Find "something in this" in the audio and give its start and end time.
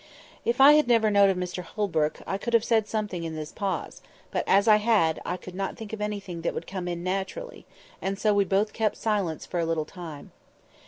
2.87-3.51